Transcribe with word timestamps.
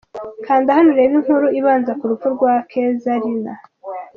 Kanda 0.45 0.69
hano 0.75 0.89
urebe 0.93 1.15
inkuru 1.19 1.47
ibanza 1.59 1.91
ku 1.99 2.05
rupfu 2.09 2.27
rwa 2.35 2.53
Keza 2.69 3.13
Linah. 3.23 3.61